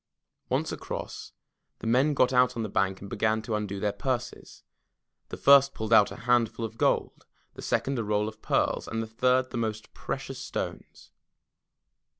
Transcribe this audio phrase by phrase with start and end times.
[0.49, 1.31] Once across,
[1.77, 4.63] the men got out on the bank and began to undo their purses.
[5.29, 9.03] The first pulled out a handful of gold, the second a roll of pearls, and
[9.03, 11.11] the third the most precious stones.